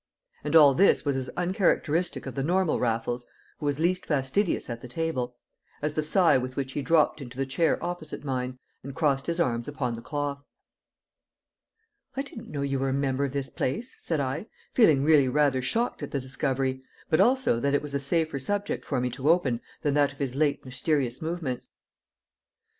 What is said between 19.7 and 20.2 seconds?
than that of